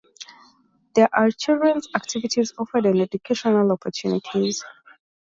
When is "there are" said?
0.95-1.29